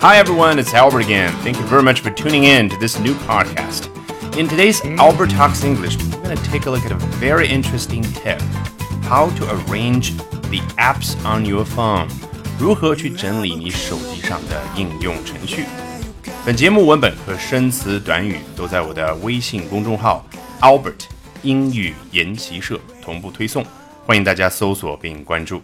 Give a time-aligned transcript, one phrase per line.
[0.00, 1.32] Hi everyone, it's Albert again.
[1.42, 3.88] Thank you very much for tuning in to this new podcast.
[4.38, 8.02] In today's Albert Talks English, we're going to take a look at a very interesting
[8.02, 8.40] tip
[9.02, 10.16] how to arrange
[10.50, 12.08] the apps on your phone.
[12.58, 15.64] 如何去整理你手机上的应用程序？
[16.44, 20.24] 本节目文本和生词短语都在我的微信公众号
[20.60, 21.04] Albert
[21.42, 23.64] 英语研习社同步推送，
[24.06, 25.62] 欢迎大家搜索并关注。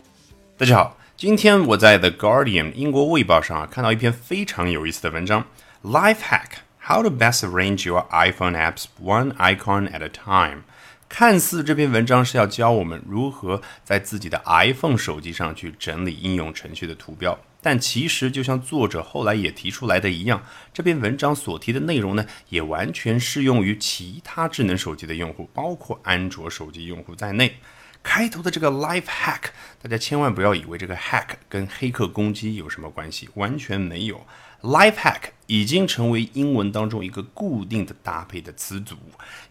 [0.59, 5.46] 大家好， 今天我在 The Guardian 英国卫报上啊看到一篇非常有意思的文章
[5.84, 6.48] ，Life Hack。
[6.80, 10.64] How to best arrange your iPhone apps one icon at a time？
[11.08, 20.42] 看似这篇文章是要教我们如何在自己的 iPhone 手机上去整理应用程序的图标，但其实就像作者后来也提出来的一样，
[20.74, 27.58] 这篇文章所提的内容呢，也完全适用于其他智能手机的用户，包括安卓手机用户在内。
[28.04, 29.44] 开头的这个 life hack，
[29.82, 34.26] 大家千万不要以为这个 hack 跟黑客攻击有什么关系，完全没有。
[34.62, 38.96] life hack 已经成为英文当中一个固定的搭配的词组，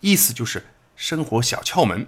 [0.00, 0.64] 意思就是
[0.96, 2.06] 生活小窍门。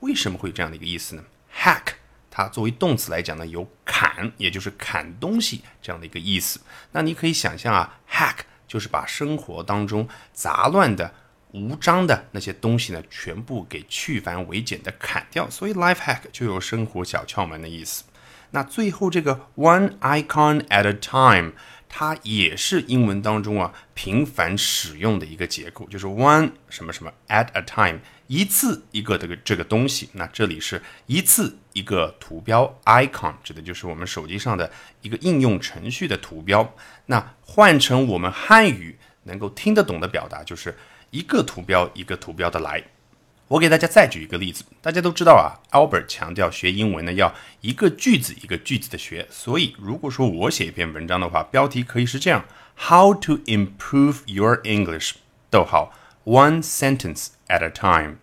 [0.00, 1.24] 为什么会有这样的一个意思呢
[1.58, 1.94] ？hack
[2.30, 6.60] 它作为动词来讲呢，有砍，也就是砍东西这样的一个意思。
[6.92, 11.14] 那你可以想象啊，hack 就是把生活当中杂乱的。
[11.52, 18.04] 无章的那些东西呢，全部给去繁为简的砍掉，所以 life hack 就有生活小窍门的意思。
[18.52, 21.52] 那最后这个 one icon at a time，
[21.88, 30.08] 它也是英文当中啊频繁使用的一个结构，就是 one 什么什么 at a time，一次一个这个这个东西。
[30.12, 34.70] 那这里是一次一个图标 icon，指的就是我们手机上的
[35.02, 36.74] 一个应用程序的图标。
[37.06, 40.74] 那换成我们汉语能够听得懂的表达就是。
[41.12, 42.82] 一个图标一个图标的来，
[43.48, 44.64] 我给大家再举一个例子。
[44.80, 49.26] 大家都知道啊，Albert 强调学英文呢要一个句子一个句子的学。
[49.30, 52.46] 所以如果说我写一篇文章的话，标题可以是这样
[52.88, 55.16] ：How to improve your English？
[55.50, 55.92] 逗号
[56.24, 58.16] ，One sentence at a time。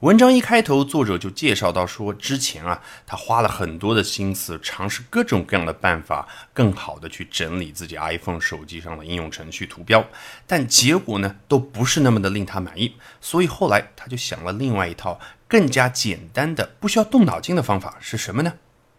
[0.00, 10.06] 文章一开头，作者就介绍到说，之前啊，他花了很多的心思，尝试各种各样的办法，更好的去整理自己 iPhone 手机上的应用程序图标，
[10.46, 12.96] 但结果呢，都不是那么的令他满意。
[13.22, 15.18] 所以后来他就想了另外一套
[15.48, 18.52] 更加简单的、不需要动脑筋的方法，是什么呢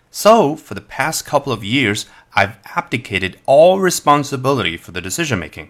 [0.09, 5.67] ？So for the past couple of years, I've abdicated all responsibility for the decision making.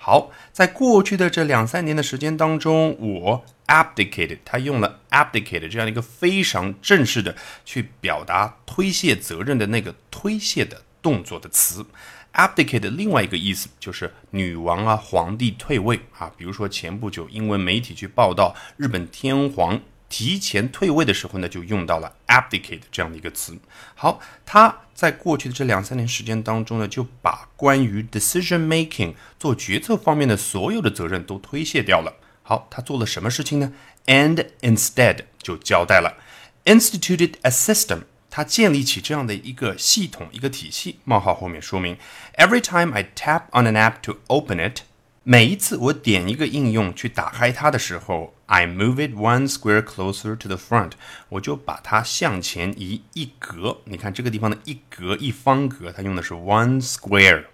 [0.00, 11.84] 好，在过去的这两三年的时间当中，我 abdicate，他用了 abdicate 这样一个非常正式的去表达推卸责任的那个推卸的动作的词。
[12.32, 16.32] abdicate 的另外一个意思就是女王啊、皇帝退位啊。
[16.36, 19.80] 比如说前不久英文媒体去报道日本天皇。
[20.08, 23.58] 提前退位的时候呢，就用到了 abdicate 这样的一个词。
[23.94, 32.14] 好，他在过去的这两三年时间当中呢，就把关于 decision making 做决策方面的所有的责任都推卸掉了。
[32.42, 33.72] 好，他做了什么事情呢
[34.06, 36.16] ？And instead 就交代了
[36.64, 41.00] ，instituted a system，他建立起这样的一个系统、一个体系。
[41.04, 41.98] 冒号后面说明
[42.38, 44.80] ，every time I tap on an app to open it。
[45.24, 50.92] 每一次我点一个应用去打开它的时候，I move it one square closer to the front，
[51.28, 53.78] 我就把它向前移一格。
[53.84, 57.44] 你看这个地方的一格一方格，它用的是 one square。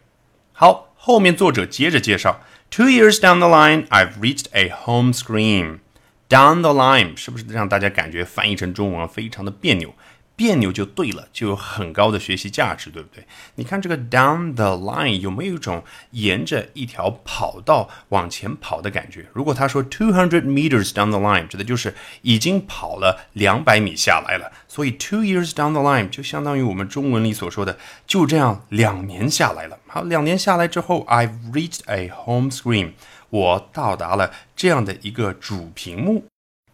[0.52, 2.40] 好，后面作者接着介绍
[2.70, 5.80] ，Two years down the line, I've reached a home screen.
[6.28, 9.94] Down the line 是不是让大家感觉翻译成中文非常的别扭？
[10.36, 13.24] 别扭就对了，就有很高的学习价值，对不对？
[13.54, 19.26] 你看这个 down the line 有没有一种沿着一条跑道往前跑的感觉？
[19.32, 24.50] 如果他说 two hundred meters down the line，指的就是已经跑了两百米下来了。
[24.66, 29.78] 所以 two years down the line 就相当于我们中文里所说的，就这样两年下来了。
[29.86, 32.94] 好，两年下来之后，I've reached a home screen，
[33.30, 36.24] 我到达了这样的一个主屏幕。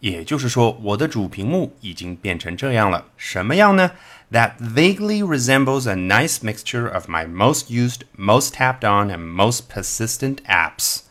[0.01, 3.05] 也就是说，我的主屏幕已经变成这样了。
[3.15, 3.91] 什么样呢
[4.31, 10.37] ？That vaguely resembles a nice mixture of my most used, most tapped on, and most persistent
[10.47, 11.01] apps.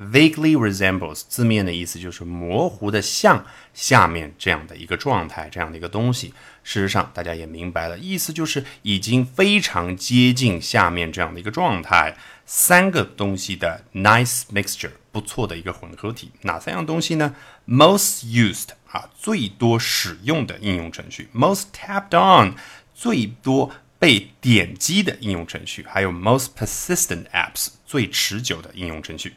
[0.00, 6.34] Vaguely resembles 字面的意思就是模糊的像下面这样的一个状态，这样的一个东西。
[6.64, 12.16] 事实上，大家也明白了，意思就是已经非常接近下面这样的一个状态。
[12.44, 16.32] 三个东西的 nice mixture，不错的一个混合体。
[16.40, 17.36] 哪三样东西呢
[17.68, 22.56] ？Most used 啊，最多使用的应用程序；Most tapped on，
[22.94, 29.36] 最多被点击的应用程序；还有 Most persistent apps，最持久的应用程序。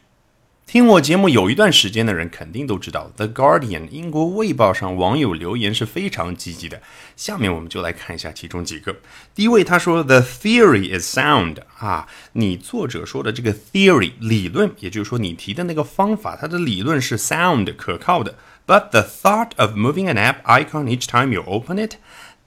[0.67, 6.81] 听我节目有一段时间的人肯定都知道，《The Guardian》英国卫报上网友留言是非常积极的。
[7.15, 8.95] 下面我们就来看一下其中几个。
[9.35, 18.33] 第一位他说：“The theory is sound。”啊，你作者说的这个 theory 理论，也就是说你提的那个方法，它的理论是 sound 可靠的。
[18.65, 21.97] But the thought of moving an app icon each time you open it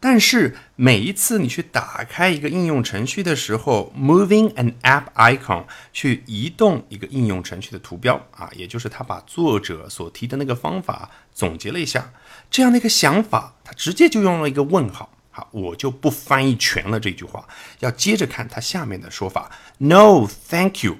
[0.00, 12.12] 但是每一次你去打开一个应用程序的时候，moving an app icon 去移动一个应用程序的图标啊，也就是他把作者所提的那个方法总结了一下，
[12.48, 15.10] 这样的一个想法，他直接就用了一个问号。
[15.30, 17.48] 好，我就不翻译全了这句话，
[17.80, 19.50] 要接着看他下面的说法。
[19.78, 20.98] No，thank you。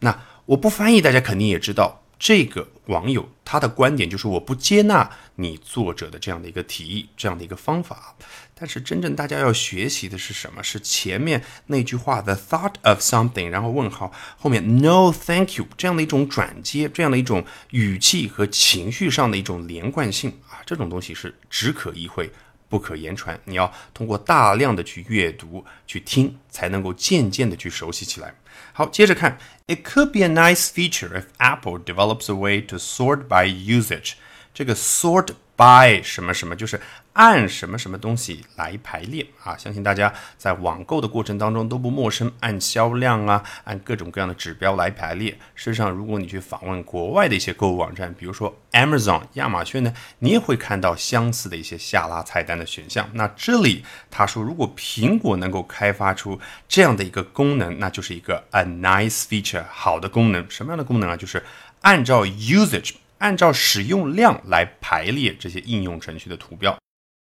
[0.00, 2.01] 那我不翻译，大家肯定也知道。
[2.22, 8.14] 这个网友他的观点就是我不接纳你作者的这样的一个提议，这样的一个方法。
[8.54, 10.62] 但是真正大家要学习的是什么？
[10.62, 22.30] 是前面那句话 the thought of something，然后问号后面 no thank you 这样的一种转接，这样的一种语气和情绪上的一种连贯性啊，这种东西是只可意会
[22.72, 23.38] 不可言传。
[23.44, 28.34] 你要通过大量的去阅读、去听，才能够渐渐的去熟悉起来。
[28.72, 29.36] 好，接着看
[29.66, 34.12] ，It could be a nice feature if Apple develops a way to sort by usage。
[34.54, 36.80] 这个 sort by 什么什么，就是
[37.12, 39.56] 按什么什么东西来排列啊！
[39.56, 45.30] 相信大家在网购的过程当中都不陌生，按销量啊，按各种各样的指标来排列。
[45.54, 53.08] 事实上，如果你去访问国外的一些购物网站，比如说 Amazon 亚马逊呢，你也会看到相似的一些下拉菜单的选项。
[53.12, 60.44] 那这里他说，如果苹果能够开发出这样的一个功能，那就是一个 a nice feature 好的功能。
[60.50, 61.16] 什么样的功能啊？
[61.16, 61.44] 就是
[61.82, 66.76] 按照 usage 按照使用量来排列这些应用程序的图标。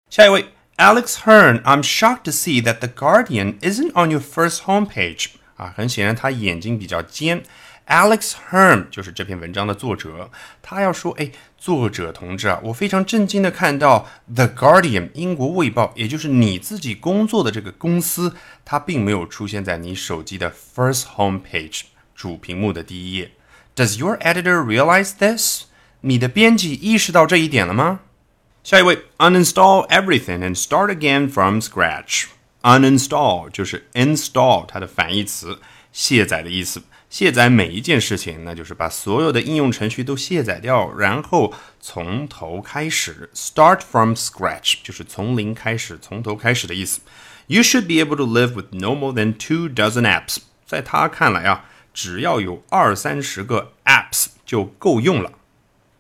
[0.09, 0.47] 下一位
[0.77, 5.27] ，Alex Hearn，I'm shocked to see that The Guardian isn't on your first homepage。
[5.57, 7.43] 啊，很显然他眼睛比较尖。
[7.89, 10.31] Alex Hearn 就是这篇文章的作者，
[10.63, 21.81] 他要说，哎，作者同志啊，我非常震惊的看到 The Guardian 英国卫报，也就是你自己工作的这个公司，它并没有出现在你手机的 first homepage
[22.15, 23.33] 主屏幕的第一页。
[23.75, 25.65] Does your editor realize this？
[26.03, 28.01] 你的编辑意识到这一点了吗？
[28.63, 32.27] 下一位，uninstall everything and start again from scratch。
[32.63, 35.59] uninstall 就是 install 它的反义词，
[35.93, 36.83] 卸载的意思。
[37.11, 43.31] 卸载每一件事情，那就是把所有的应用程序都卸载掉，然后从头开始。
[43.35, 47.01] start from scratch 就是从零开始，从头开始的意思。
[47.47, 50.37] You should be able to live with no more than two dozen apps。
[50.67, 55.33] 在他看来啊，只要有二三十个 apps 就够用了。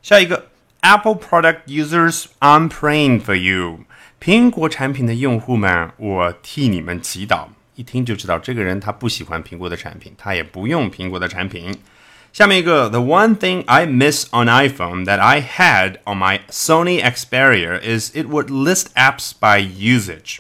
[0.02, 0.48] 下一个。
[0.86, 3.86] Apple product users, I'm praying for you。
[4.20, 7.48] 苹果产品的用户们，我替你们祈祷。
[7.76, 11.80] 一听就知道这个人他不喜欢苹果的产品，他也不用苹果的产品。
[12.34, 18.26] 下面一个，The one thing I miss on iPhone that I had on my Sony Xperia is it
[18.28, 20.40] would list apps by usage。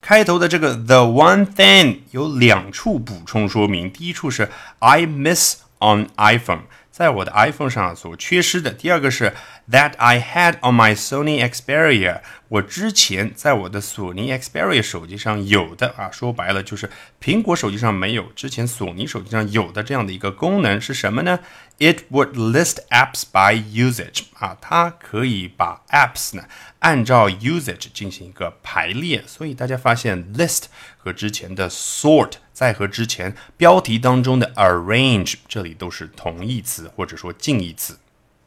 [0.00, 6.62] 开头的这个 The one thing 有两处补充说明，第一处是 I miss on iPhone。
[6.99, 8.71] 在我的 iPhone 上所缺失的。
[8.71, 9.33] 第二个是
[9.71, 12.19] that I had on my Sony Xperia，
[12.49, 16.89] 我之前在我的索尼 Xperia 手机上有的啊，说白了就是
[17.23, 21.39] 苹果手机上没有，之前索尼手机上有的这样的一个功能是什么呢
[21.77, 26.43] ？It would list apps by usage 啊，它可以把 apps 呢
[26.79, 29.23] 按照 usage 进行一个排列。
[29.25, 30.63] 所以大家发现 list
[30.97, 32.33] 和之前的 sort。
[32.59, 37.97] 在和之前标题当中的 arrange 这里都是同义词或者说近义词。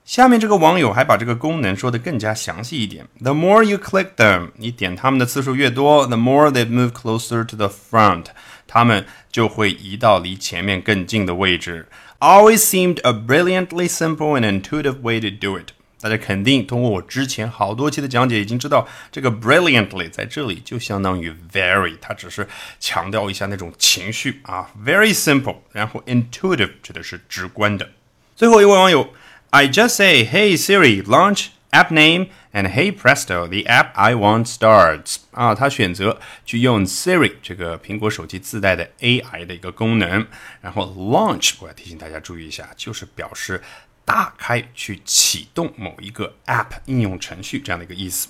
[0.05, 3.07] 下面这个网友还把这个功能说的更加详细一点。
[3.23, 8.27] The more you click them，你点它们的次数越多，the more they move closer to the front，
[8.67, 11.89] 它们就会移到离前面更近的位置。
[12.19, 15.69] Always seemed a brilliantly simple and intuitive way to do it。
[16.03, 22.49] 大家肯定通过我之前好多期的讲解，已经知道这个 brilliantly 在这里就相当于 very，它只是
[22.81, 25.59] 强调一下那种情绪啊，very simple。
[25.71, 27.89] 然后 intuitive 指的是直观的。
[28.35, 29.15] 最后一位网友
[29.51, 35.19] ，I just say Hey Siri launch app name and Hey Presto the app I want starts。
[35.31, 40.27] 啊，他选择去用 Siri 这个苹果手机自带的 AI 的一个功能，
[40.61, 43.63] 然后 launch 我要提醒大家注意一下，就是表示。
[44.05, 48.29] 打开去启动某一个 App 应用程序这样的一个意思。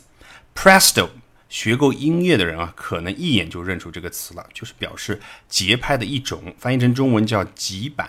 [0.55, 1.09] Presto，
[1.49, 8.09] 学过音乐的人啊，可能一眼就认出这个词了，就是表示节拍的一种，翻译成中文叫极板。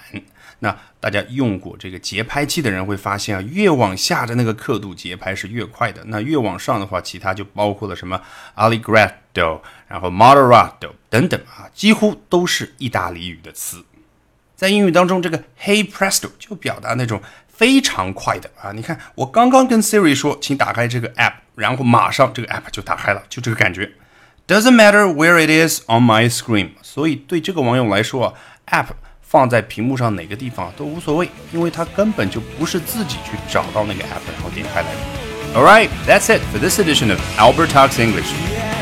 [0.60, 8.22] 那大家用过这个节拍器的人会发现啊，越往下的那个刻度节拍是越快的，那越往上的话，其他就包括了什么
[8.56, 13.84] Allegretto，然后 Moderato 等等啊，几乎都是意大利语的词。
[14.56, 17.22] 在英语当中，这个 Hey Presto 就表达那种
[17.53, 18.71] 非常快的啊！
[18.73, 23.91] 你看，我刚刚跟 Siri 说，请打开这个 app，然后马上这个 app 就打开了，就这个感觉。
[24.47, 26.71] Doesn't matter where it is on my screen。
[26.83, 28.35] 所以对这个网友来说啊，
[28.71, 28.87] app
[29.21, 35.59] 放在屏幕上哪个地方都无所谓，因为他根本就不是自己去找到那个 app，然后点开来的。
[35.59, 38.33] All right, that's it for this edition of Albert Talks English。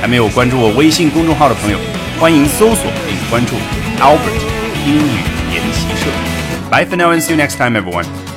[0.00, 1.78] 还没有关注我微信公众号的朋友，
[2.20, 3.56] 欢迎搜索并关注
[3.98, 4.38] Albert
[4.84, 5.20] 英语
[5.54, 6.10] 研习社。
[6.70, 8.29] Bye for now and see you next time, everyone.